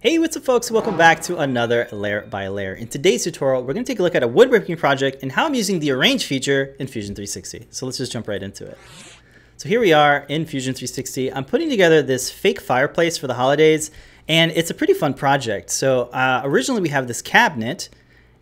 Hey, 0.00 0.20
what's 0.20 0.36
up 0.36 0.44
folks? 0.44 0.70
Welcome 0.70 0.96
back 0.96 1.22
to 1.22 1.38
another 1.38 1.88
Layer 1.90 2.20
by 2.20 2.46
Layer. 2.46 2.72
In 2.72 2.86
today's 2.86 3.24
tutorial, 3.24 3.64
we're 3.64 3.72
going 3.72 3.84
to 3.84 3.92
take 3.92 3.98
a 3.98 4.02
look 4.04 4.14
at 4.14 4.22
a 4.22 4.28
woodworking 4.28 4.76
project 4.76 5.24
and 5.24 5.32
how 5.32 5.44
I'm 5.44 5.54
using 5.54 5.80
the 5.80 5.90
Arrange 5.90 6.24
feature 6.24 6.76
in 6.78 6.86
Fusion 6.86 7.16
360. 7.16 7.66
So 7.70 7.84
let's 7.84 7.98
just 7.98 8.12
jump 8.12 8.28
right 8.28 8.40
into 8.40 8.64
it. 8.64 8.78
So 9.56 9.68
here 9.68 9.80
we 9.80 9.92
are 9.92 10.18
in 10.28 10.46
Fusion 10.46 10.72
360. 10.72 11.32
I'm 11.32 11.44
putting 11.44 11.68
together 11.68 12.00
this 12.00 12.30
fake 12.30 12.60
fireplace 12.60 13.18
for 13.18 13.26
the 13.26 13.34
holidays, 13.34 13.90
and 14.28 14.52
it's 14.52 14.70
a 14.70 14.74
pretty 14.74 14.94
fun 14.94 15.14
project. 15.14 15.68
So 15.68 16.02
uh, 16.10 16.42
originally 16.44 16.80
we 16.80 16.90
have 16.90 17.08
this 17.08 17.20
cabinet, 17.20 17.88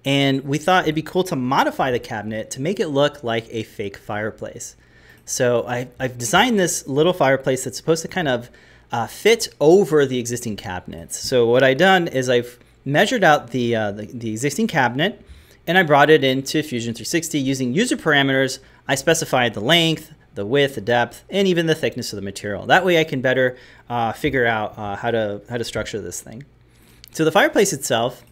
and 0.04 0.44
we 0.44 0.58
thought 0.58 0.84
it'd 0.84 0.94
be 0.94 1.00
cool 1.00 1.24
to 1.24 1.36
modify 1.36 1.90
the 1.90 1.98
cabinet 1.98 2.50
to 2.50 2.60
make 2.60 2.80
it 2.80 2.88
look 2.88 3.24
like 3.24 3.48
a 3.50 3.62
fake 3.62 3.96
fireplace. 3.96 4.76
So 5.24 5.66
I, 5.66 5.88
I've 5.98 6.18
designed 6.18 6.58
this 6.58 6.86
little 6.86 7.14
fireplace 7.14 7.64
that's 7.64 7.78
supposed 7.78 8.02
to 8.02 8.08
kind 8.08 8.28
of 8.28 8.50
uh, 8.92 9.06
fit 9.06 9.48
over 9.60 10.06
the 10.06 10.18
existing 10.18 10.56
cabinets. 10.56 11.18
So 11.18 11.46
what 11.46 11.62
I've 11.62 11.78
done 11.78 12.08
is 12.08 12.28
I've 12.28 12.58
measured 12.84 13.24
out 13.24 13.50
the, 13.50 13.74
uh, 13.74 13.92
the, 13.92 14.06
the, 14.06 14.30
existing 14.30 14.68
cabinet 14.68 15.24
and 15.66 15.76
I 15.76 15.82
brought 15.82 16.08
it 16.08 16.22
into 16.22 16.62
Fusion 16.62 16.94
360 16.94 17.38
using 17.38 17.74
user 17.74 17.96
parameters. 17.96 18.60
I 18.86 18.94
specified 18.94 19.54
the 19.54 19.60
length, 19.60 20.12
the 20.34 20.46
width, 20.46 20.76
the 20.76 20.80
depth, 20.80 21.24
and 21.28 21.48
even 21.48 21.66
the 21.66 21.74
thickness 21.74 22.12
of 22.12 22.16
the 22.16 22.22
material. 22.22 22.66
That 22.66 22.84
way 22.84 23.00
I 23.00 23.04
can 23.04 23.20
better 23.20 23.56
uh, 23.88 24.12
figure 24.12 24.46
out 24.46 24.78
uh, 24.78 24.94
how, 24.94 25.10
to, 25.10 25.42
how 25.50 25.56
to 25.56 25.64
structure 25.64 26.00
this 26.00 26.20
thing. 26.20 26.44
So 27.10 27.24
the 27.24 27.32
fireplace 27.32 27.72
itself 27.72 28.24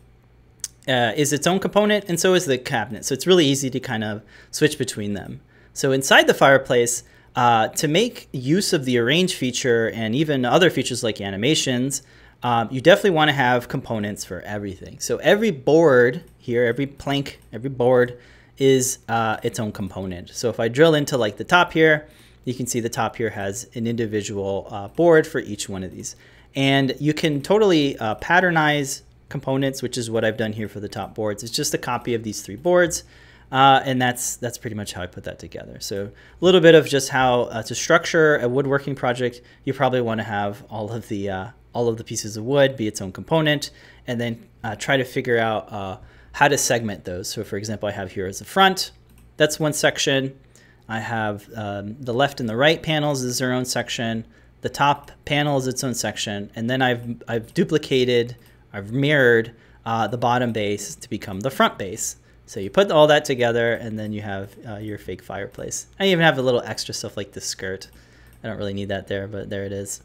uh, 0.86 1.12
is 1.16 1.32
its 1.32 1.46
own 1.46 1.58
component 1.58 2.04
and 2.08 2.20
so 2.20 2.34
is 2.34 2.44
the 2.44 2.58
cabinet. 2.58 3.04
So 3.04 3.14
it's 3.14 3.26
really 3.26 3.46
easy 3.46 3.70
to 3.70 3.80
kind 3.80 4.04
of 4.04 4.22
switch 4.52 4.78
between 4.78 5.14
them. 5.14 5.40
So 5.72 5.90
inside 5.90 6.28
the 6.28 6.34
fireplace, 6.34 7.02
uh, 7.36 7.68
to 7.68 7.88
make 7.88 8.28
use 8.32 8.72
of 8.72 8.84
the 8.84 8.98
arrange 8.98 9.34
feature 9.34 9.90
and 9.90 10.14
even 10.14 10.44
other 10.44 10.70
features 10.70 11.02
like 11.02 11.20
animations, 11.20 12.02
um, 12.42 12.68
you 12.70 12.80
definitely 12.80 13.10
want 13.10 13.28
to 13.28 13.32
have 13.32 13.68
components 13.68 14.24
for 14.24 14.40
everything. 14.42 15.00
So 15.00 15.16
every 15.18 15.50
board 15.50 16.22
here, 16.38 16.64
every 16.64 16.86
plank, 16.86 17.40
every 17.52 17.70
board 17.70 18.18
is 18.58 18.98
uh, 19.08 19.38
its 19.42 19.58
own 19.58 19.72
component. 19.72 20.30
So 20.30 20.48
if 20.50 20.60
I 20.60 20.68
drill 20.68 20.94
into 20.94 21.16
like 21.16 21.38
the 21.38 21.44
top 21.44 21.72
here, 21.72 22.06
you 22.44 22.54
can 22.54 22.66
see 22.66 22.80
the 22.80 22.90
top 22.90 23.16
here 23.16 23.30
has 23.30 23.68
an 23.74 23.86
individual 23.86 24.68
uh, 24.70 24.88
board 24.88 25.26
for 25.26 25.40
each 25.40 25.68
one 25.68 25.82
of 25.82 25.90
these. 25.90 26.14
And 26.54 26.94
you 27.00 27.14
can 27.14 27.40
totally 27.40 27.98
uh, 27.98 28.16
patternize 28.16 29.02
components, 29.28 29.82
which 29.82 29.98
is 29.98 30.10
what 30.10 30.24
I've 30.24 30.36
done 30.36 30.52
here 30.52 30.68
for 30.68 30.80
the 30.80 30.88
top 30.88 31.14
boards. 31.14 31.42
It's 31.42 31.50
just 31.52 31.74
a 31.74 31.78
copy 31.78 32.14
of 32.14 32.22
these 32.22 32.42
three 32.42 32.56
boards. 32.56 33.02
Uh, 33.54 33.80
and 33.84 34.02
that's 34.02 34.34
that's 34.34 34.58
pretty 34.58 34.74
much 34.74 34.94
how 34.94 35.02
I 35.02 35.06
put 35.06 35.22
that 35.24 35.38
together. 35.38 35.78
So 35.78 36.06
a 36.06 36.44
little 36.44 36.60
bit 36.60 36.74
of 36.74 36.88
just 36.88 37.10
how 37.10 37.42
uh, 37.42 37.62
to 37.62 37.74
structure 37.76 38.36
a 38.38 38.48
woodworking 38.48 38.96
project. 38.96 39.42
You 39.62 39.72
probably 39.72 40.00
want 40.00 40.18
to 40.18 40.24
have 40.24 40.64
all 40.68 40.90
of 40.90 41.06
the 41.06 41.30
uh, 41.30 41.48
all 41.72 41.86
of 41.86 41.96
the 41.96 42.02
pieces 42.02 42.36
of 42.36 42.42
wood 42.42 42.76
be 42.76 42.88
its 42.88 43.00
own 43.00 43.12
component, 43.12 43.70
and 44.08 44.20
then 44.20 44.44
uh, 44.64 44.74
try 44.74 44.96
to 44.96 45.04
figure 45.04 45.38
out 45.38 45.72
uh, 45.72 45.98
how 46.32 46.48
to 46.48 46.58
segment 46.58 47.04
those. 47.04 47.28
So 47.28 47.44
for 47.44 47.56
example, 47.56 47.88
I 47.88 47.92
have 47.92 48.10
here 48.10 48.26
as 48.26 48.40
the 48.40 48.44
front. 48.44 48.90
That's 49.36 49.60
one 49.60 49.72
section. 49.72 50.36
I 50.88 50.98
have 50.98 51.48
um, 51.54 51.94
the 52.00 52.12
left 52.12 52.40
and 52.40 52.48
the 52.48 52.56
right 52.56 52.82
panels 52.82 53.22
is 53.22 53.38
their 53.38 53.52
own 53.52 53.66
section. 53.66 54.26
The 54.62 54.68
top 54.68 55.12
panel 55.26 55.58
is 55.58 55.68
its 55.68 55.84
own 55.84 55.94
section, 55.94 56.50
and 56.56 56.68
then 56.68 56.82
I've 56.82 57.22
I've 57.28 57.54
duplicated, 57.54 58.34
I've 58.72 58.90
mirrored 58.90 59.54
uh, 59.86 60.08
the 60.08 60.18
bottom 60.18 60.52
base 60.52 60.96
to 60.96 61.08
become 61.08 61.38
the 61.38 61.50
front 61.50 61.78
base. 61.78 62.16
So 62.46 62.60
you 62.60 62.70
put 62.70 62.90
all 62.90 63.06
that 63.06 63.24
together 63.24 63.74
and 63.74 63.98
then 63.98 64.12
you 64.12 64.22
have 64.22 64.50
uh, 64.68 64.76
your 64.76 64.98
fake 64.98 65.22
fireplace. 65.22 65.86
I 65.98 66.06
even 66.06 66.24
have 66.24 66.38
a 66.38 66.42
little 66.42 66.60
extra 66.60 66.92
stuff 66.92 67.16
like 67.16 67.32
the 67.32 67.40
skirt. 67.40 67.88
I 68.42 68.48
don't 68.48 68.58
really 68.58 68.74
need 68.74 68.88
that 68.88 69.08
there, 69.08 69.26
but 69.26 69.48
there 69.48 69.64
it 69.64 69.72
is. 69.72 70.02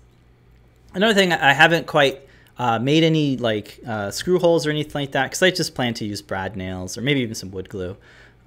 Another 0.93 1.13
thing, 1.13 1.33
I 1.33 1.53
haven't 1.53 1.85
quite 1.85 2.21
uh, 2.57 2.79
made 2.79 3.03
any 3.03 3.37
like 3.37 3.79
uh, 3.85 4.11
screw 4.11 4.39
holes 4.39 4.65
or 4.65 4.69
anything 4.69 5.01
like 5.01 5.11
that 5.11 5.25
because 5.25 5.43
I 5.43 5.51
just 5.51 5.75
plan 5.75 5.93
to 5.95 6.05
use 6.05 6.21
brad 6.21 6.55
nails 6.55 6.97
or 6.97 7.01
maybe 7.01 7.21
even 7.21 7.35
some 7.35 7.51
wood 7.51 7.69
glue. 7.69 7.97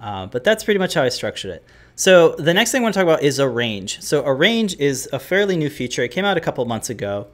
Uh, 0.01 0.25
but 0.25 0.43
that's 0.43 0.63
pretty 0.63 0.79
much 0.79 0.95
how 0.95 1.03
I 1.03 1.09
structured 1.09 1.51
it. 1.51 1.65
So 1.95 2.35
the 2.35 2.53
next 2.53 2.71
thing 2.71 2.81
I 2.81 2.83
want 2.83 2.93
to 2.95 2.99
talk 2.99 3.07
about 3.07 3.23
is 3.23 3.39
Arrange. 3.39 4.01
So 4.01 4.25
Arrange 4.25 4.75
is 4.79 5.07
a 5.13 5.19
fairly 5.19 5.55
new 5.55 5.69
feature. 5.69 6.03
It 6.03 6.09
came 6.09 6.25
out 6.25 6.35
a 6.35 6.41
couple 6.41 6.65
months 6.65 6.89
ago 6.89 7.27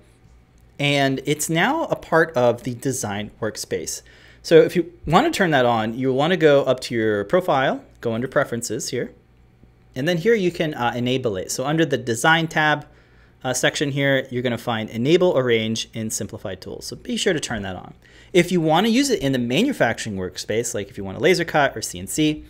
and 0.77 1.21
it's 1.25 1.49
now 1.49 1.85
a 1.85 1.95
part 1.95 2.35
of 2.35 2.63
the 2.63 2.75
design 2.75 3.31
workspace. 3.41 4.01
So 4.41 4.61
if 4.61 4.75
you 4.75 4.93
want 5.05 5.25
to 5.25 5.37
turn 5.37 5.51
that 5.51 5.65
on, 5.65 5.97
you 5.97 6.13
want 6.13 6.31
to 6.31 6.37
go 6.37 6.63
up 6.63 6.79
to 6.81 6.95
your 6.95 7.23
profile, 7.25 7.83
go 8.01 8.13
under 8.13 8.27
preferences 8.27 8.89
here, 8.89 9.13
and 9.95 10.07
then 10.07 10.17
here 10.17 10.33
you 10.33 10.51
can 10.51 10.73
uh, 10.73 10.93
enable 10.95 11.35
it. 11.37 11.51
So 11.51 11.65
under 11.65 11.85
the 11.85 11.97
design 11.97 12.47
tab 12.47 12.87
uh, 13.43 13.53
section 13.53 13.91
here, 13.91 14.27
you're 14.31 14.43
going 14.43 14.51
to 14.51 14.57
find 14.57 14.89
enable 14.89 15.37
arrange 15.37 15.89
in 15.93 16.09
simplified 16.09 16.61
tools. 16.61 16.85
So 16.85 16.95
be 16.95 17.17
sure 17.17 17.33
to 17.33 17.39
turn 17.39 17.63
that 17.63 17.75
on. 17.75 17.93
If 18.31 18.51
you 18.51 18.61
want 18.61 18.85
to 18.85 18.91
use 18.91 19.09
it 19.09 19.21
in 19.21 19.31
the 19.31 19.39
manufacturing 19.39 20.15
workspace, 20.15 20.73
like 20.73 20.89
if 20.89 20.97
you 20.97 21.03
want 21.03 21.17
a 21.17 21.21
laser 21.21 21.45
cut 21.45 21.75
or 21.75 21.81
CNC, 21.81 22.43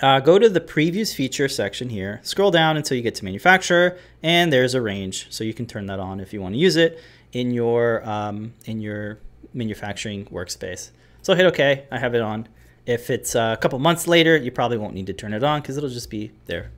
uh, 0.00 0.20
go 0.20 0.38
to 0.38 0.48
the 0.48 0.60
previews 0.60 1.14
feature 1.14 1.48
section 1.48 1.90
here, 1.90 2.20
scroll 2.22 2.50
down 2.50 2.76
until 2.76 2.96
you 2.96 3.02
get 3.02 3.14
to 3.16 3.24
manufacturer, 3.24 3.98
and 4.22 4.52
there's 4.52 4.74
arrange. 4.74 5.26
So 5.30 5.44
you 5.44 5.54
can 5.54 5.66
turn 5.66 5.86
that 5.86 6.00
on 6.00 6.18
if 6.18 6.32
you 6.32 6.40
want 6.40 6.54
to 6.54 6.58
use 6.58 6.76
it 6.76 6.98
in 7.32 7.50
your, 7.50 8.06
um, 8.08 8.54
in 8.64 8.80
your 8.80 9.18
manufacturing 9.54 10.26
workspace. 10.26 10.90
So 11.22 11.34
hit 11.34 11.46
OK. 11.46 11.86
I 11.90 11.98
have 11.98 12.14
it 12.14 12.20
on. 12.20 12.48
If 12.84 13.10
it's 13.10 13.34
a 13.34 13.56
couple 13.60 13.78
months 13.78 14.06
later, 14.06 14.36
you 14.36 14.50
probably 14.50 14.78
won't 14.78 14.94
need 14.94 15.06
to 15.06 15.12
turn 15.12 15.32
it 15.32 15.44
on 15.44 15.60
because 15.60 15.76
it'll 15.76 15.88
just 15.88 16.10
be 16.10 16.32
there. 16.46 16.72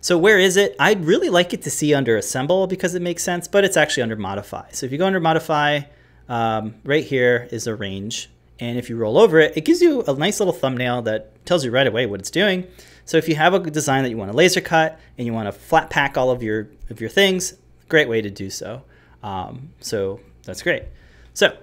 So 0.00 0.18
where 0.18 0.38
is 0.38 0.56
it? 0.56 0.76
I'd 0.78 1.04
really 1.04 1.30
like 1.30 1.54
it 1.54 1.62
to 1.62 1.70
see 1.70 1.94
under 1.94 2.16
Assemble 2.16 2.66
because 2.66 2.94
it 2.94 3.02
makes 3.02 3.22
sense, 3.22 3.48
but 3.48 3.64
it's 3.64 3.76
actually 3.76 4.02
under 4.02 4.16
Modify. 4.16 4.70
So 4.72 4.84
if 4.84 4.92
you 4.92 4.98
go 4.98 5.06
under 5.06 5.20
Modify, 5.20 5.82
um, 6.28 6.74
right 6.84 7.04
here 7.04 7.48
is 7.50 7.66
Arrange. 7.66 8.28
And 8.60 8.78
if 8.78 8.90
you 8.90 8.96
roll 8.96 9.18
over 9.18 9.40
it, 9.40 9.56
it 9.56 9.64
gives 9.64 9.80
you 9.80 10.02
a 10.02 10.14
nice 10.14 10.40
little 10.40 10.52
thumbnail 10.52 11.02
that 11.02 11.44
tells 11.46 11.64
you 11.64 11.70
right 11.70 11.86
away 11.86 12.06
what 12.06 12.20
it's 12.20 12.30
doing. 12.30 12.66
So 13.04 13.16
if 13.16 13.28
you 13.28 13.34
have 13.36 13.54
a 13.54 13.58
design 13.58 14.02
that 14.04 14.10
you 14.10 14.16
want 14.16 14.30
to 14.30 14.36
laser 14.36 14.60
cut 14.60 14.98
and 15.18 15.26
you 15.26 15.32
want 15.32 15.46
to 15.46 15.52
flat 15.52 15.90
pack 15.90 16.16
all 16.16 16.30
of 16.30 16.42
your 16.42 16.68
of 16.90 17.00
your 17.00 17.10
things, 17.10 17.54
great 17.88 18.08
way 18.08 18.22
to 18.22 18.30
do 18.30 18.50
so. 18.50 18.82
Um, 19.22 19.70
so 19.80 20.20
that's 20.44 20.62
great. 20.62 20.84
So 21.32 21.56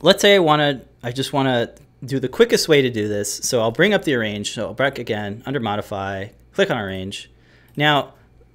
let's 0.00 0.22
say 0.22 0.34
I 0.34 0.38
want 0.38 0.60
to, 0.60 0.80
I 1.02 1.12
just 1.12 1.32
want 1.32 1.48
to 1.48 1.72
do 2.04 2.20
the 2.20 2.28
quickest 2.28 2.68
way 2.68 2.82
to 2.82 2.90
do 2.90 3.08
this. 3.08 3.34
So 3.36 3.60
I'll 3.60 3.70
bring 3.70 3.94
up 3.94 4.04
the 4.04 4.14
arrange. 4.14 4.52
So 4.52 4.68
I'll 4.68 4.74
back 4.74 4.98
again 4.98 5.42
under 5.46 5.60
modify, 5.60 6.28
click 6.52 6.70
on 6.70 6.78
arrange. 6.78 7.30
Now, 7.76 8.14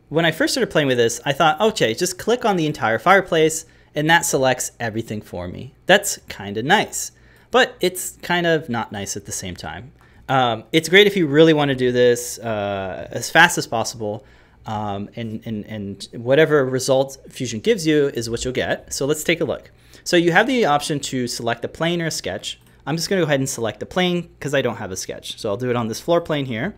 when 0.09 0.26
I 0.26 0.31
first 0.31 0.54
started 0.54 0.72
playing 0.72 0.88
with 0.88 0.98
this, 0.98 1.20
I 1.26 1.34
thought, 1.34 1.59
okay, 1.59 1.94
just 1.94 2.18
click 2.20 2.46
on 2.46 2.56
the 2.56 2.68
entire 2.68 3.00
fireplace 3.00 3.66
and 3.96 4.09
that 4.09 4.26
selects 4.26 4.72
everything 4.80 5.22
for 5.22 5.48
me. 5.48 5.74
That's 5.86 6.18
kind 6.30 6.58
of 6.58 6.66
nice, 6.66 7.12
but 7.52 7.75
it's 7.80 8.18
kind 8.22 8.46
of 8.46 8.70
not 8.70 8.92
nice 8.92 9.16
at 9.18 9.25
the 9.25 9.31
same 9.31 9.56
time. 9.56 9.92
Um, 10.30 10.64
it's 10.72 10.90
great 10.90 11.08
if 11.08 11.18
you 11.18 11.28
really 11.28 11.54
want 11.54 11.70
to 11.70 11.75
do 11.75 11.92
this 11.92 12.40
uh, 12.40 13.08
as 13.12 13.30
fast 13.30 13.58
as 13.58 13.68
possible. 13.68 14.25
Um, 14.66 15.09
and, 15.16 15.41
and, 15.46 15.66
and 15.66 16.07
whatever 16.13 16.66
result 16.66 17.18
Fusion 17.29 17.59
gives 17.59 17.85
you 17.85 18.07
is 18.07 18.29
what 18.29 18.46
you'll 18.46 18.53
get. 18.53 18.94
So 18.94 19.06
let's 19.06 19.24
take 19.24 19.41
a 19.41 19.46
look. 19.46 19.72
So 20.03 20.18
you 20.18 20.31
have 20.31 20.47
the 20.47 20.66
option 20.66 21.00
to 21.01 21.28
select 21.28 21.63
a 21.66 21.68
plane 21.68 22.01
or 22.01 22.07
a 22.07 22.12
sketch. 22.12 22.59
I'm 22.85 22.96
just 22.96 23.09
going 23.09 23.19
to 23.19 23.25
go 23.25 23.28
ahead 23.28 23.40
and 23.40 23.50
select 23.50 23.79
the 23.79 23.85
plane 23.85 24.22
because 24.22 24.53
I 24.53 24.62
don't 24.62 24.78
have 24.78 24.91
a 24.91 24.97
sketch. 24.97 25.40
So 25.40 25.50
I'll 25.50 25.57
do 25.57 25.69
it 25.69 25.75
on 25.75 25.88
this 25.88 26.00
floor 26.00 26.22
plane 26.22 26.46
here. 26.46 26.75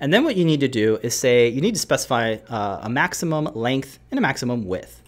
And 0.00 0.12
then 0.12 0.24
what 0.24 0.36
you 0.36 0.44
need 0.44 0.60
to 0.60 0.68
do 0.68 0.98
is 1.02 1.14
say 1.14 1.48
you 1.48 1.62
need 1.62 1.74
to 1.74 1.80
specify 1.80 2.36
uh, 2.48 2.80
a 2.82 2.88
maximum 2.88 3.46
length 3.54 3.98
and 4.10 4.18
a 4.18 4.20
maximum 4.20 4.66
width. 4.66 5.02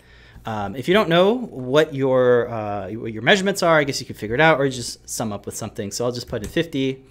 Um, 0.47 0.77
if 0.77 0.89
you 0.89 0.95
don't 0.95 1.11
know 1.11 1.35
what 1.35 1.93
your 1.93 2.49
uh, 2.49 2.91
what 2.93 3.13
your 3.13 3.21
measurements 3.23 3.63
are, 3.63 3.79
I 3.79 3.85
guess 3.85 4.01
you 4.01 4.07
can 4.07 4.17
figure 4.17 4.35
it 4.35 4.41
out 4.41 4.59
or 4.59 4.69
just 4.71 5.07
sum 5.07 5.31
up 5.31 5.45
with 5.45 5.55
something. 5.55 5.91
So 5.91 6.07
I'll 6.07 6.13
just 6.13 6.29
put 6.29 6.43
in 6.43 6.49
50, 6.49 7.05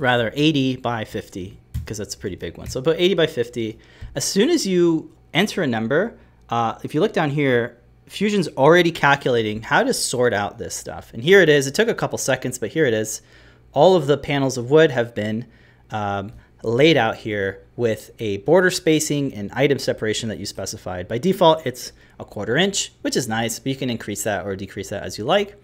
rather 0.00 0.32
80 0.34 0.76
by 0.76 1.04
50 1.04 1.58
because 1.84 1.98
that's 1.98 2.14
a 2.14 2.18
pretty 2.18 2.36
big 2.36 2.56
one. 2.56 2.68
So 2.68 2.82
I'll 2.84 2.92
80 2.92 3.14
by 3.14 3.26
50. 3.26 3.78
As 4.14 4.24
soon 4.24 4.48
as 4.50 4.66
you 4.66 5.12
enter 5.34 5.62
a 5.62 5.66
number, 5.66 6.18
uh, 6.48 6.78
if 6.82 6.94
you 6.94 7.00
look 7.00 7.12
down 7.12 7.30
here, 7.30 7.78
Fusion's 8.06 8.48
already 8.48 8.92
calculating 8.92 9.62
how 9.62 9.82
to 9.82 9.94
sort 9.94 10.34
out 10.34 10.58
this 10.58 10.74
stuff. 10.74 11.12
And 11.14 11.22
here 11.22 11.40
it 11.40 11.48
is. 11.48 11.66
It 11.66 11.74
took 11.74 11.88
a 11.88 11.94
couple 11.94 12.18
seconds, 12.18 12.58
but 12.58 12.70
here 12.70 12.84
it 12.84 12.94
is. 12.94 13.22
All 13.72 13.96
of 13.96 14.06
the 14.06 14.18
panels 14.18 14.58
of 14.58 14.70
wood 14.70 14.90
have 14.90 15.14
been 15.14 15.46
um, 15.90 16.32
laid 16.62 16.96
out 16.96 17.16
here 17.16 17.64
with 17.76 18.10
a 18.18 18.38
border 18.38 18.70
spacing 18.70 19.32
and 19.34 19.50
item 19.52 19.78
separation 19.78 20.28
that 20.28 20.38
you 20.38 20.46
specified. 20.46 21.08
By 21.08 21.18
default, 21.18 21.66
it's 21.66 21.92
a 22.20 22.24
quarter 22.24 22.56
inch, 22.56 22.92
which 23.00 23.16
is 23.16 23.28
nice, 23.28 23.58
but 23.58 23.68
you 23.68 23.76
can 23.76 23.88
increase 23.88 24.22
that 24.24 24.44
or 24.44 24.54
decrease 24.56 24.90
that 24.90 25.02
as 25.04 25.16
you 25.16 25.24
like. 25.24 25.56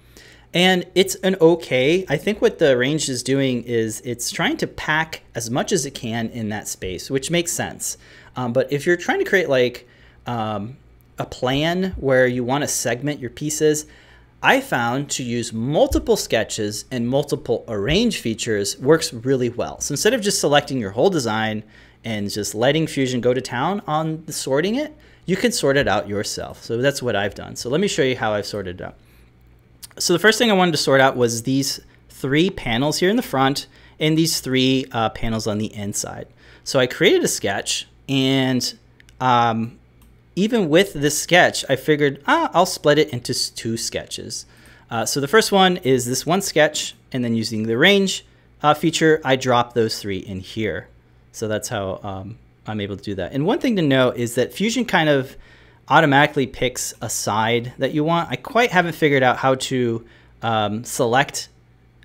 And 0.54 0.86
it's 0.94 1.14
an 1.16 1.36
okay. 1.40 2.06
I 2.08 2.16
think 2.16 2.40
what 2.40 2.58
the 2.58 2.72
Arrange 2.72 3.08
is 3.08 3.22
doing 3.22 3.62
is 3.64 4.00
it's 4.04 4.30
trying 4.30 4.56
to 4.58 4.66
pack 4.66 5.22
as 5.34 5.50
much 5.50 5.72
as 5.72 5.84
it 5.84 5.92
can 5.92 6.30
in 6.30 6.48
that 6.48 6.66
space, 6.66 7.10
which 7.10 7.30
makes 7.30 7.52
sense. 7.52 7.98
Um, 8.34 8.52
but 8.52 8.72
if 8.72 8.86
you're 8.86 8.96
trying 8.96 9.18
to 9.18 9.24
create 9.24 9.48
like 9.48 9.86
um, 10.26 10.76
a 11.18 11.26
plan 11.26 11.94
where 11.98 12.26
you 12.26 12.44
want 12.44 12.62
to 12.62 12.68
segment 12.68 13.20
your 13.20 13.30
pieces, 13.30 13.86
I 14.42 14.60
found 14.60 15.10
to 15.10 15.22
use 15.22 15.52
multiple 15.52 16.16
sketches 16.16 16.84
and 16.90 17.08
multiple 17.08 17.64
arrange 17.68 18.20
features 18.20 18.78
works 18.78 19.12
really 19.12 19.48
well. 19.48 19.80
So 19.80 19.92
instead 19.92 20.14
of 20.14 20.20
just 20.20 20.40
selecting 20.40 20.78
your 20.78 20.92
whole 20.92 21.10
design 21.10 21.64
and 22.04 22.30
just 22.30 22.54
letting 22.54 22.86
Fusion 22.86 23.20
go 23.20 23.34
to 23.34 23.40
town 23.40 23.82
on 23.86 24.26
sorting 24.28 24.76
it, 24.76 24.96
you 25.26 25.36
can 25.36 25.52
sort 25.52 25.76
it 25.76 25.88
out 25.88 26.08
yourself. 26.08 26.62
So 26.62 26.78
that's 26.78 27.02
what 27.02 27.16
I've 27.16 27.34
done. 27.34 27.56
So 27.56 27.68
let 27.68 27.80
me 27.80 27.88
show 27.88 28.02
you 28.02 28.16
how 28.16 28.32
I've 28.32 28.46
sorted 28.46 28.80
it 28.80 28.84
out. 28.84 28.94
So 29.98 30.12
the 30.12 30.18
first 30.18 30.38
thing 30.38 30.50
I 30.50 30.54
wanted 30.54 30.72
to 30.72 30.78
sort 30.78 31.00
out 31.00 31.16
was 31.16 31.42
these 31.42 31.80
three 32.08 32.50
panels 32.50 32.98
here 32.98 33.10
in 33.10 33.16
the 33.16 33.22
front 33.22 33.66
and 33.98 34.16
these 34.16 34.40
three 34.40 34.86
uh, 34.92 35.10
panels 35.10 35.46
on 35.46 35.58
the 35.58 35.74
inside. 35.74 36.28
So 36.64 36.78
I 36.78 36.86
created 36.86 37.24
a 37.24 37.28
sketch 37.28 37.88
and 38.08 38.74
um, 39.20 39.78
even 40.36 40.68
with 40.68 40.92
this 40.92 41.20
sketch, 41.20 41.64
I 41.68 41.76
figured 41.76 42.22
ah, 42.26 42.50
I'll 42.54 42.66
split 42.66 42.98
it 42.98 43.10
into 43.10 43.34
two 43.54 43.76
sketches. 43.76 44.46
Uh, 44.90 45.04
so 45.04 45.20
the 45.20 45.28
first 45.28 45.52
one 45.52 45.78
is 45.78 46.06
this 46.06 46.24
one 46.24 46.42
sketch 46.42 46.94
and 47.12 47.24
then 47.24 47.34
using 47.34 47.64
the 47.64 47.76
range 47.76 48.24
uh, 48.62 48.74
feature, 48.74 49.20
I 49.24 49.36
drop 49.36 49.74
those 49.74 50.00
three 50.00 50.18
in 50.18 50.40
here. 50.40 50.88
So 51.32 51.48
that's 51.48 51.68
how 51.68 52.00
um, 52.02 52.38
I'm 52.66 52.80
able 52.80 52.96
to 52.96 53.02
do 53.02 53.14
that. 53.16 53.32
And 53.32 53.46
one 53.46 53.58
thing 53.58 53.76
to 53.76 53.82
note 53.82 54.16
is 54.16 54.34
that 54.34 54.52
Fusion 54.52 54.84
kind 54.84 55.08
of 55.08 55.36
automatically 55.90 56.46
picks 56.46 56.94
a 57.00 57.08
side 57.08 57.72
that 57.78 57.92
you 57.92 58.04
want. 58.04 58.30
I 58.30 58.36
quite 58.36 58.70
haven't 58.70 58.94
figured 58.94 59.22
out 59.22 59.38
how 59.38 59.54
to 59.54 60.04
um, 60.42 60.84
select 60.84 61.48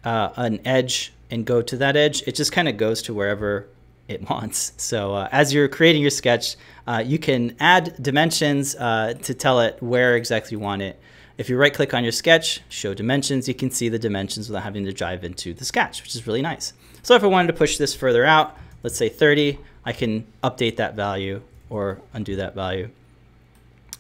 uh, 0.04 0.30
an 0.36 0.60
edge 0.66 1.14
and 1.30 1.46
go 1.46 1.62
to 1.62 1.78
that 1.78 1.96
edge. 1.96 2.24
It 2.28 2.36
just 2.36 2.52
kind 2.52 2.68
of 2.68 2.78
goes 2.78 3.02
to 3.04 3.14
wherever 3.14 3.68
it 4.08 4.30
wants. 4.30 4.74
So 4.78 5.16
uh, 5.16 5.30
as 5.32 5.54
you're 5.54 5.68
creating 5.68 6.02
your 6.02 6.12
sketch, 6.12 6.56
uh, 6.88 7.04
you 7.06 7.20
can 7.20 7.56
add 7.60 7.96
dimensions 8.02 8.76
uh, 8.76 9.14
to 9.24 9.34
tell 9.34 9.60
it 9.60 9.82
where 9.82 10.16
exactly 10.16 10.56
you 10.56 10.60
want 10.60 10.82
it. 10.82 11.00
If 11.38 11.50
you 11.50 11.58
right 11.58 11.74
click 11.74 11.96
on 11.96 12.04
your 12.04 12.12
sketch, 12.12 12.62
show 12.70 12.94
dimensions, 12.94 13.48
you 13.48 13.56
can 13.56 13.72
see 13.72 13.90
the 13.90 13.98
dimensions 13.98 14.48
without 14.48 14.64
having 14.64 14.86
to 14.86 14.94
drive 14.94 15.24
into 15.24 15.54
the 15.54 15.66
sketch, 15.66 16.04
which 16.04 16.16
is 16.16 16.28
really 16.28 16.44
nice. 16.44 16.74
So 17.02 17.16
if 17.16 17.24
I 17.24 17.28
wanted 17.28 17.48
to 17.48 17.54
push 17.54 17.78
this 17.78 17.96
further 17.96 18.24
out, 18.24 18.56
let's 18.84 18.98
say 18.98 19.10
30, 19.10 19.58
I 19.84 19.94
can 19.94 20.28
update 20.44 20.76
that 20.76 20.96
value 20.96 21.42
or 21.70 22.00
undo 22.14 22.36
that 22.36 22.54
value. 22.54 22.90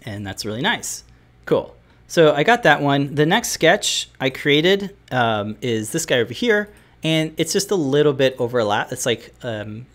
And 0.05 0.25
that's 0.25 0.45
really 0.45 0.61
nice. 0.61 1.03
Cool. 1.45 1.75
So 2.07 2.33
I 2.33 2.43
got 2.43 2.63
that 2.63 2.81
one. 2.81 3.15
The 3.15 3.25
next 3.25 3.49
sketch 3.49 4.09
I 4.19 4.29
created 4.29 4.95
um, 5.11 5.57
is 5.61 5.91
this 5.91 6.05
guy 6.05 6.19
over 6.19 6.33
here. 6.33 6.69
And 7.03 7.33
it's 7.37 7.51
just 7.51 7.71
a 7.71 7.75
little 7.75 8.13
bit 8.13 8.35
overlap. 8.39 8.91
It's 8.91 9.05
like, 9.05 9.33
um, 9.43 9.85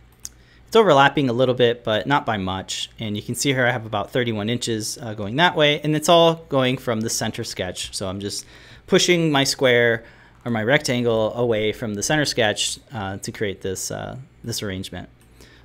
it's 0.67 0.77
overlapping 0.77 1.31
a 1.31 1.33
little 1.33 1.55
bit, 1.55 1.85
but 1.85 2.07
not 2.07 2.27
by 2.27 2.37
much. 2.37 2.91
And 2.99 3.17
you 3.17 3.23
can 3.23 3.35
see 3.35 3.51
here 3.51 3.67
I 3.67 3.71
have 3.71 3.87
about 3.87 4.11
31 4.11 4.51
inches 4.51 4.99
uh, 4.99 5.15
going 5.15 5.37
that 5.37 5.57
way. 5.57 5.81
And 5.81 5.97
it's 5.97 6.09
all 6.09 6.45
going 6.49 6.77
from 6.77 7.01
the 7.01 7.11
center 7.11 7.45
sketch. 7.45 7.95
So 7.95 8.09
I'm 8.09 8.21
just 8.21 8.45
pushing 8.87 9.31
my 9.31 9.45
square 9.45 10.05
or 10.45 10.51
my 10.51 10.63
rectangle 10.63 11.35
away 11.35 11.73
from 11.73 11.95
the 11.95 12.03
center 12.03 12.25
sketch 12.25 12.79
uh, 12.93 13.17
to 13.19 13.33
create 13.33 13.63
this, 13.63 13.91
uh, 13.91 14.17
this 14.45 14.63
arrangement. 14.63 15.09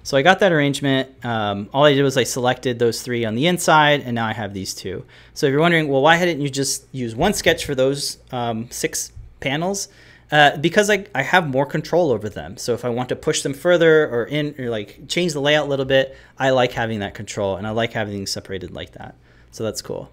So 0.04 0.18
I 0.18 0.22
got 0.22 0.40
that 0.40 0.52
arrangement. 0.52 1.10
Um, 1.26 1.70
all 1.74 1.86
I 1.86 1.94
did 1.94 2.04
was 2.04 2.18
I 2.18 2.24
selected 2.24 2.78
those 2.78 3.02
three 3.02 3.24
on 3.24 3.36
the 3.36 3.48
inside, 3.48 4.02
and 4.02 4.16
now 4.16 4.28
I 4.28 4.34
have 4.34 4.54
these 4.54 4.74
two. 4.74 5.06
So 5.34 5.48
if 5.48 5.52
you're 5.52 5.62
wondering, 5.62 5.88
well, 5.88 6.02
why 6.02 6.18
hadn't 6.18 6.42
you 6.42 6.50
just 6.50 6.86
use 6.92 7.16
one 7.16 7.34
sketch 7.34 7.66
for 7.66 7.74
those 7.74 8.18
um, 8.32 8.70
six 8.70 9.14
panels? 9.40 9.88
Uh, 10.30 10.58
because 10.58 10.90
I, 10.90 11.06
I 11.16 11.22
have 11.22 11.48
more 11.48 11.66
control 11.66 12.12
over 12.12 12.28
them. 12.28 12.58
So 12.58 12.74
if 12.74 12.84
I 12.84 12.90
want 12.90 13.10
to 13.10 13.16
push 13.16 13.44
them 13.44 13.54
further 13.54 14.10
or 14.10 14.26
in 14.26 14.56
or 14.58 14.70
like 14.70 15.08
change 15.08 15.34
the 15.34 15.40
layout 15.40 15.68
a 15.68 15.70
little 15.70 15.86
bit, 15.86 16.18
I 16.40 16.50
like 16.50 16.72
having 16.72 17.00
that 17.00 17.14
control 17.14 17.56
and 17.56 17.68
I 17.68 17.70
like 17.70 17.94
having 17.94 18.14
things 18.14 18.32
separated 18.32 18.72
like 18.72 18.94
that. 18.94 19.16
So 19.52 19.64
that's 19.64 19.82
cool. 19.82 20.12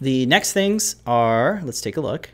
The 0.00 0.26
next 0.26 0.52
things 0.52 0.96
are, 1.06 1.60
let's 1.64 1.80
take 1.80 1.96
a 1.96 2.00
look. 2.00 2.30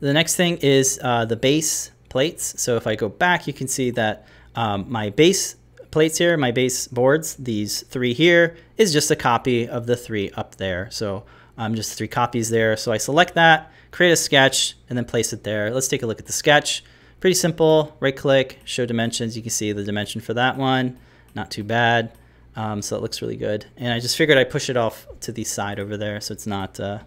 The 0.00 0.12
next 0.12 0.36
thing 0.36 0.58
is 0.58 1.00
uh, 1.02 1.24
the 1.24 1.36
base 1.36 1.90
plates. 2.18 2.60
So 2.60 2.74
if 2.74 2.88
I 2.88 2.96
go 2.96 3.08
back, 3.08 3.46
you 3.46 3.52
can 3.52 3.68
see 3.68 3.92
that 3.92 4.26
um, 4.56 4.86
my 4.88 5.08
base 5.10 5.54
plates 5.92 6.18
here, 6.18 6.36
my 6.36 6.50
base 6.50 6.88
boards, 6.88 7.36
these 7.36 7.82
three 7.82 8.12
here, 8.12 8.56
is 8.76 8.92
just 8.92 9.08
a 9.12 9.14
copy 9.14 9.68
of 9.68 9.86
the 9.86 9.94
three 9.94 10.28
up 10.32 10.56
there. 10.56 10.90
So 10.90 11.22
um, 11.56 11.76
just 11.76 11.96
three 11.96 12.08
copies 12.08 12.50
there. 12.50 12.76
So 12.76 12.90
I 12.90 12.96
select 12.96 13.34
that, 13.34 13.70
create 13.92 14.10
a 14.10 14.16
sketch, 14.16 14.74
and 14.88 14.98
then 14.98 15.04
place 15.04 15.32
it 15.32 15.44
there. 15.44 15.70
Let's 15.70 15.86
take 15.86 16.02
a 16.02 16.06
look 16.08 16.18
at 16.18 16.26
the 16.26 16.32
sketch. 16.32 16.82
Pretty 17.20 17.34
simple, 17.34 17.96
right 18.00 18.16
click, 18.16 18.58
show 18.64 18.84
dimensions. 18.84 19.36
You 19.36 19.42
can 19.42 19.52
see 19.52 19.70
the 19.70 19.84
dimension 19.84 20.20
for 20.20 20.34
that 20.34 20.56
one, 20.56 20.98
not 21.36 21.52
too 21.52 21.62
bad. 21.62 22.10
Um, 22.56 22.82
so 22.82 22.96
it 22.96 23.02
looks 23.02 23.22
really 23.22 23.36
good. 23.36 23.64
And 23.76 23.92
I 23.92 24.00
just 24.00 24.16
figured 24.16 24.38
I'd 24.38 24.50
push 24.50 24.68
it 24.68 24.76
off 24.76 25.06
to 25.20 25.30
the 25.30 25.44
side 25.44 25.78
over 25.78 25.96
there 25.96 26.20
so 26.20 26.32
it's 26.32 26.48
not 26.48 26.80
uh, 26.80 26.98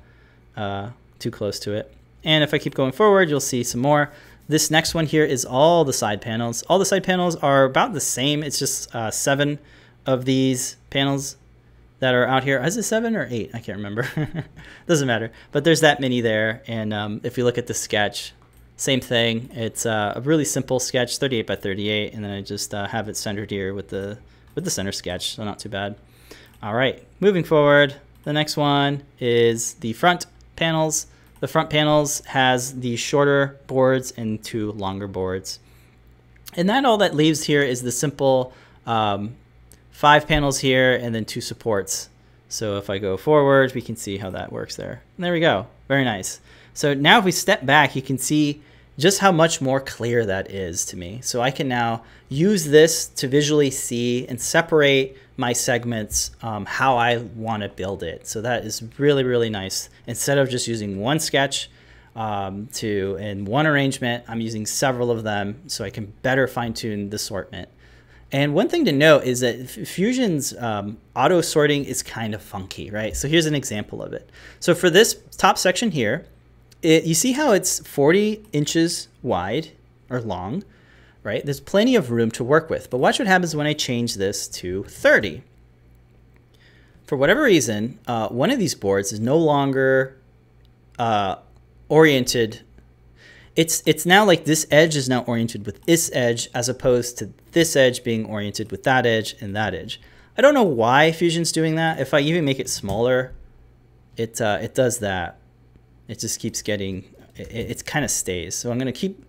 uh, 0.56 0.92
too 1.20 1.32
close 1.32 1.60
to 1.60 1.74
it. 1.74 1.94
And 2.24 2.44
if 2.44 2.54
I 2.54 2.60
keep 2.60 2.76
going 2.76 2.92
forward, 2.92 3.30
you'll 3.30 3.40
see 3.40 3.64
some 3.64 3.82
more. 3.82 4.12
This 4.52 4.70
next 4.70 4.94
one 4.94 5.06
here 5.06 5.24
is 5.24 5.46
all 5.46 5.86
the 5.86 5.94
side 5.94 6.20
panels. 6.20 6.62
All 6.64 6.78
the 6.78 6.86
side 6.86 7.06
panels 7.06 7.38
are 7.38 7.64
about 7.64 7.94
the 7.94 8.02
same. 8.02 8.44
It's 8.44 8.60
just 8.60 8.94
uh, 8.94 9.10
seven 9.10 9.60
of 10.06 10.26
these 10.26 10.76
panels 10.90 11.38
that 12.00 12.14
are 12.14 12.28
out 12.28 12.44
here. 12.44 12.62
Is 12.62 12.76
it 12.76 12.84
seven 12.84 13.16
or 13.16 13.30
eight? 13.32 13.52
I 13.54 13.60
can't 13.60 13.78
remember. 13.78 14.10
Doesn't 14.88 15.08
matter. 15.08 15.32
But 15.54 15.64
there's 15.64 15.80
that 15.80 16.02
many 16.02 16.20
there. 16.20 16.64
And 16.68 16.94
um, 16.94 17.22
if 17.24 17.38
you 17.38 17.46
look 17.46 17.58
at 17.58 17.68
the 17.68 17.74
sketch, 17.74 18.34
same 18.76 19.00
thing. 19.00 19.50
It's 19.54 19.86
uh, 19.86 20.16
a 20.18 20.20
really 20.20 20.44
simple 20.44 20.82
sketch, 20.82 21.18
38 21.18 21.48
by 21.48 21.56
38, 21.56 22.14
and 22.14 22.22
then 22.22 22.32
I 22.32 22.42
just 22.42 22.74
uh, 22.74 22.88
have 22.88 23.08
it 23.08 23.16
centered 23.16 23.52
here 23.52 23.74
with 23.74 23.88
the 23.88 24.18
with 24.54 24.66
the 24.66 24.70
center 24.70 24.92
sketch, 24.92 25.36
so 25.36 25.46
not 25.46 25.60
too 25.60 25.70
bad. 25.70 25.96
All 26.62 26.74
right, 26.74 27.02
moving 27.22 27.46
forward, 27.46 27.96
the 28.26 28.34
next 28.34 28.58
one 28.58 29.04
is 29.18 29.76
the 29.76 29.94
front 29.94 30.26
panels. 30.58 31.08
The 31.42 31.48
front 31.48 31.70
panels 31.70 32.22
has 32.26 32.80
the 32.80 32.96
shorter 32.96 33.60
boards 33.68 34.12
and 34.16 34.42
two 34.42 34.72
longer 34.72 35.08
boards. 35.08 35.60
And 36.54 36.70
then 36.70 36.86
all 36.86 36.98
that 36.98 37.16
leaves 37.16 37.44
here 37.44 37.64
is 37.64 37.82
the 37.82 37.92
simple 37.92 38.54
um, 38.86 39.36
five 39.90 40.28
panels 40.28 40.60
here 40.60 40.94
and 40.94 41.14
then 41.14 41.26
two 41.26 41.42
supports. 41.42 42.10
So 42.48 42.78
if 42.78 42.90
I 42.90 43.00
go 43.00 43.18
forward, 43.18 43.74
we 43.74 43.82
can 43.82 43.96
see 43.96 44.18
how 44.18 44.30
that 44.30 44.52
works 44.52 44.76
there. 44.76 45.02
And 45.18 45.24
there 45.24 45.34
we 45.34 45.40
go. 45.40 45.68
Very 45.88 46.04
nice. 46.04 46.40
So 46.74 46.94
now 46.94 47.18
if 47.18 47.26
we 47.26 47.32
step 47.32 47.66
back, 47.66 47.96
you 47.96 48.02
can 48.02 48.18
see 48.18 48.62
just 48.98 49.20
how 49.20 49.32
much 49.32 49.62
more 49.62 49.80
clear 49.80 50.26
that 50.26 50.52
is 50.52 50.86
to 50.86 50.98
me. 50.98 51.20
So 51.22 51.42
I 51.42 51.52
can 51.52 51.68
now 51.68 52.04
use 52.30 52.66
this 52.66 53.08
to 53.08 53.28
visually 53.28 53.72
see 53.72 54.28
and 54.28 54.40
separate 54.40 55.18
my 55.38 55.54
segments 55.54 56.32
um, 56.42 56.66
how 56.66 56.98
I 56.98 57.18
want 57.18 57.64
to 57.64 57.70
build 57.70 58.04
it. 58.04 58.28
So 58.28 58.42
that 58.42 58.66
is 58.66 58.84
really, 58.98 59.24
really 59.24 59.50
nice. 59.50 59.90
Instead 60.08 60.38
of 60.38 60.50
just 60.50 60.68
using 60.68 61.00
one 61.00 61.20
sketch 61.20 61.70
um, 62.16 62.68
to 62.74 63.18
in 63.20 63.46
one 63.46 63.66
arrangement, 63.66 64.26
I'm 64.28 64.42
using 64.42 64.66
several 64.66 65.10
of 65.10 65.24
them 65.24 65.62
so 65.68 65.84
I 65.84 65.90
can 65.90 66.14
better 66.22 66.48
fine 66.48 66.74
tune 66.74 67.10
the 67.10 67.16
assortment. 67.16 67.70
And 68.34 68.54
one 68.54 68.70
thing 68.70 68.86
to 68.86 68.94
note 68.94 69.26
is 69.26 69.42
that 69.42 69.70
Fusion's 69.70 70.56
um, 70.58 70.98
auto 71.16 71.42
sorting 71.42 71.84
is 71.84 72.02
kind 72.02 72.34
of 72.34 72.42
funky, 72.42 72.90
right? 72.90 73.16
So 73.16 73.28
here's 73.28 73.46
an 73.46 73.56
example 73.56 74.02
of 74.02 74.14
it. 74.14 74.30
So 74.62 74.74
for 74.74 74.90
this 74.90 75.18
top 75.38 75.58
section 75.58 75.92
here, 75.92 76.26
it, 76.82 77.04
you 77.04 77.14
see 77.14 77.34
how 77.34 77.52
it's 77.52 77.80
40 77.88 78.44
inches 78.54 79.08
wide 79.22 79.72
or 80.10 80.22
long, 80.22 80.64
right? 81.24 81.44
There's 81.44 81.60
plenty 81.60 81.96
of 81.96 82.12
room 82.12 82.32
to 82.32 82.44
work 82.44 82.70
with. 82.70 82.90
But 82.90 82.98
watch 82.98 83.20
what 83.20 83.28
happens 83.28 83.56
when 83.56 83.68
I 83.68 83.74
change 83.74 84.16
this 84.16 84.48
to 84.50 84.84
30. 84.84 85.44
For 87.06 87.16
whatever 87.16 87.44
reason, 87.44 88.00
uh, 88.08 88.30
one 88.30 88.52
of 88.52 88.60
these 88.60 88.74
boards 88.74 89.12
is 89.12 89.20
no 89.20 89.38
longer 89.38 90.18
uh, 90.98 91.36
oriented. 91.90 92.62
It's, 93.56 93.84
it's 93.86 94.06
now 94.06 94.24
like 94.24 94.46
this 94.46 94.66
edge 94.72 94.96
is 94.96 95.10
now 95.10 95.22
oriented 95.24 95.66
with 95.66 95.84
this 95.84 96.10
edge 96.14 96.50
as 96.54 96.70
opposed 96.70 97.18
to 97.18 97.34
this 97.52 97.76
edge 97.76 98.04
being 98.04 98.26
oriented 98.26 98.72
with 98.72 98.84
that 98.84 99.06
edge 99.06 99.36
and 99.42 99.56
that 99.56 99.76
edge. 99.76 100.00
I 100.38 100.42
don't 100.42 100.54
know 100.54 100.64
why 100.64 101.12
Fusion's 101.12 101.52
doing 101.52 101.76
that. 101.76 102.00
If 102.00 102.14
I 102.14 102.22
even 102.22 102.46
make 102.46 102.60
it 102.60 102.70
smaller, 102.70 103.34
it, 104.16 104.40
uh, 104.40 104.60
it 104.62 104.74
does 104.74 105.00
that. 105.00 105.41
It 106.12 106.20
just 106.20 106.40
keeps 106.40 106.62
getting, 106.62 107.06
it, 107.36 107.52
it 107.54 107.86
kind 107.86 108.04
of 108.04 108.12
stays. 108.12 108.54
So 108.56 108.70
I'm 108.70 108.78
going 108.78 108.92
to 108.92 109.00
keep 109.00 109.26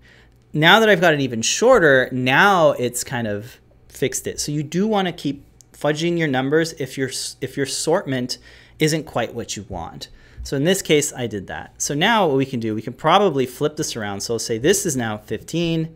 now 0.52 0.80
that 0.80 0.88
I've 0.88 1.00
got 1.00 1.14
it 1.14 1.20
even 1.20 1.42
shorter, 1.42 2.08
now 2.12 2.72
it's 2.72 3.04
kind 3.04 3.26
of 3.26 3.58
fixed 3.88 4.26
it. 4.26 4.40
So 4.40 4.52
you 4.52 4.62
do 4.62 4.86
want 4.86 5.06
to 5.06 5.12
keep 5.12 5.44
fudging 5.72 6.18
your 6.18 6.28
numbers 6.28 6.72
if 6.74 6.98
your 6.98 7.10
if 7.40 7.56
your 7.56 7.66
assortment 7.66 8.38
isn't 8.78 9.04
quite 9.04 9.34
what 9.34 9.56
you 9.56 9.64
want. 9.68 10.08
So 10.42 10.56
in 10.56 10.64
this 10.64 10.82
case, 10.82 11.12
I 11.12 11.28
did 11.28 11.46
that. 11.46 11.80
So 11.80 11.94
now 11.94 12.26
what 12.26 12.36
we 12.36 12.44
can 12.44 12.58
do, 12.58 12.74
we 12.74 12.82
can 12.82 12.92
probably 12.92 13.46
flip 13.46 13.76
this 13.76 13.94
around. 13.94 14.22
So 14.22 14.34
I'll 14.34 14.40
say 14.40 14.58
this 14.58 14.84
is 14.84 14.96
now 14.96 15.18
15, 15.18 15.94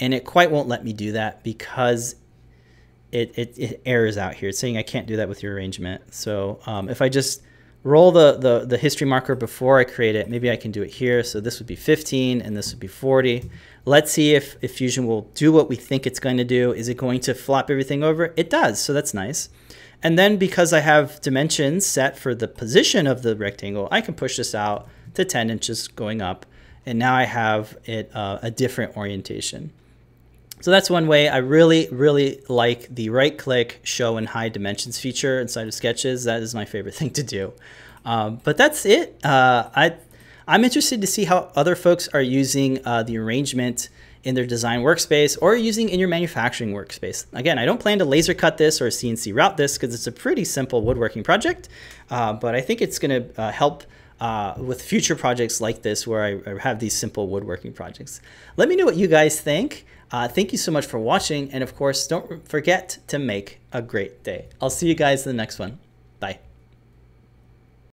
and 0.00 0.14
it 0.14 0.26
quite 0.26 0.50
won't 0.50 0.68
let 0.68 0.84
me 0.84 0.92
do 0.92 1.12
that 1.12 1.42
because 1.42 2.16
it, 3.10 3.32
it, 3.38 3.58
it 3.58 3.82
errors 3.86 4.18
out 4.18 4.34
here. 4.34 4.50
It's 4.50 4.58
saying 4.58 4.76
I 4.76 4.82
can't 4.82 5.06
do 5.06 5.16
that 5.16 5.30
with 5.30 5.42
your 5.42 5.54
arrangement. 5.54 6.12
So 6.12 6.60
um, 6.66 6.90
if 6.90 7.00
I 7.00 7.08
just 7.08 7.42
roll 7.84 8.10
the, 8.10 8.38
the, 8.38 8.64
the 8.64 8.78
history 8.78 9.06
marker 9.06 9.34
before 9.34 9.78
I 9.78 9.84
create 9.84 10.16
it. 10.16 10.28
Maybe 10.28 10.50
I 10.50 10.56
can 10.56 10.72
do 10.72 10.82
it 10.82 10.90
here. 10.90 11.22
So 11.22 11.38
this 11.38 11.60
would 11.60 11.66
be 11.66 11.76
15 11.76 12.40
and 12.40 12.56
this 12.56 12.72
would 12.72 12.80
be 12.80 12.88
40. 12.88 13.48
Let's 13.84 14.10
see 14.10 14.34
if, 14.34 14.56
if 14.62 14.76
Fusion 14.76 15.06
will 15.06 15.30
do 15.34 15.52
what 15.52 15.68
we 15.68 15.76
think 15.76 16.06
it's 16.06 16.18
going 16.18 16.38
to 16.38 16.44
do. 16.44 16.72
Is 16.72 16.88
it 16.88 16.96
going 16.96 17.20
to 17.20 17.34
flop 17.34 17.70
everything 17.70 18.02
over? 18.02 18.32
It 18.36 18.48
does, 18.48 18.80
so 18.80 18.94
that's 18.94 19.12
nice. 19.12 19.50
And 20.02 20.18
then 20.18 20.38
because 20.38 20.72
I 20.72 20.80
have 20.80 21.20
dimensions 21.20 21.86
set 21.86 22.18
for 22.18 22.34
the 22.34 22.48
position 22.48 23.06
of 23.06 23.22
the 23.22 23.36
rectangle, 23.36 23.88
I 23.90 24.00
can 24.00 24.14
push 24.14 24.38
this 24.38 24.54
out 24.54 24.88
to 25.12 25.24
10 25.24 25.50
inches 25.50 25.86
going 25.86 26.22
up. 26.22 26.46
And 26.86 26.98
now 26.98 27.14
I 27.14 27.24
have 27.24 27.76
it 27.84 28.10
uh, 28.14 28.38
a 28.42 28.50
different 28.50 28.96
orientation. 28.96 29.72
So 30.64 30.70
that's 30.70 30.88
one 30.88 31.08
way. 31.08 31.28
I 31.28 31.36
really, 31.36 31.88
really 31.92 32.40
like 32.48 32.88
the 32.88 33.10
right 33.10 33.36
click 33.36 33.80
show 33.82 34.16
and 34.16 34.26
hide 34.26 34.54
dimensions 34.54 34.98
feature 34.98 35.38
inside 35.38 35.66
of 35.66 35.74
sketches. 35.74 36.24
That 36.24 36.40
is 36.40 36.54
my 36.54 36.64
favorite 36.64 36.94
thing 37.00 37.10
to 37.10 37.22
do. 37.22 37.52
Um, 38.06 38.40
but 38.44 38.56
that's 38.56 38.86
it. 38.86 39.20
Uh, 39.22 39.68
I, 39.76 39.96
I'm 40.48 40.64
interested 40.64 41.02
to 41.02 41.06
see 41.06 41.24
how 41.24 41.52
other 41.54 41.76
folks 41.76 42.08
are 42.14 42.22
using 42.22 42.80
uh, 42.86 43.02
the 43.02 43.18
arrangement 43.18 43.90
in 44.22 44.34
their 44.34 44.46
design 44.46 44.80
workspace 44.80 45.36
or 45.42 45.54
using 45.54 45.90
in 45.90 46.00
your 46.00 46.08
manufacturing 46.08 46.72
workspace. 46.72 47.26
Again, 47.34 47.58
I 47.58 47.66
don't 47.66 47.78
plan 47.78 47.98
to 47.98 48.06
laser 48.06 48.32
cut 48.32 48.56
this 48.56 48.80
or 48.80 48.88
CNC 48.88 49.36
route 49.36 49.58
this 49.58 49.76
because 49.76 49.94
it's 49.94 50.06
a 50.06 50.12
pretty 50.12 50.46
simple 50.46 50.80
woodworking 50.80 51.24
project, 51.24 51.68
uh, 52.08 52.32
but 52.32 52.54
I 52.54 52.62
think 52.62 52.80
it's 52.80 52.98
going 52.98 53.22
to 53.22 53.38
uh, 53.38 53.52
help 53.52 53.82
uh, 54.18 54.54
with 54.56 54.80
future 54.80 55.14
projects 55.14 55.60
like 55.60 55.82
this 55.82 56.06
where 56.06 56.24
I, 56.24 56.50
I, 56.50 56.58
have 56.60 56.78
these 56.78 56.94
simple 56.94 57.28
woodworking 57.28 57.74
projects. 57.74 58.22
Let 58.56 58.68
me 58.70 58.76
know 58.76 58.86
what 58.86 58.96
you 58.96 59.08
guys 59.08 59.38
think. 59.38 59.84
Uh, 60.14 60.28
thank 60.28 60.52
you 60.52 60.58
so 60.58 60.70
much 60.70 60.86
for 60.86 61.00
watching. 61.00 61.50
And 61.50 61.60
of 61.64 61.74
course, 61.74 62.06
don't 62.06 62.48
forget 62.48 62.98
to 63.08 63.18
make 63.18 63.58
a 63.72 63.82
great 63.82 64.22
day. 64.22 64.46
I'll 64.60 64.70
see 64.70 64.86
you 64.86 64.94
guys 64.94 65.26
in 65.26 65.30
the 65.30 65.36
next 65.36 65.58
one. 65.58 65.80